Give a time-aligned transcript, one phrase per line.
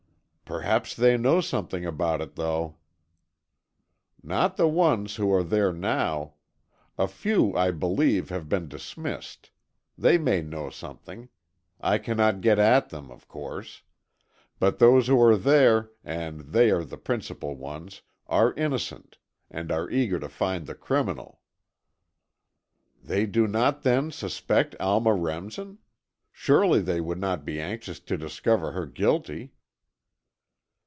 [0.51, 2.75] "Perhaps they know something about it, though."
[4.21, 6.33] "Not the ones who are there now.
[6.97, 9.49] A few, I believe, have been dismissed.
[9.97, 11.29] They may know something.
[11.79, 13.83] I cannot get at them, of course.
[14.59, 19.89] But those who are there, and they are the principal ones, are innocent, and are
[19.89, 21.39] eager to find the criminal."
[23.01, 25.77] "They do not, then, suspect Alma Remsen?
[26.29, 29.53] Surely they would not be anxious to discover her guilty."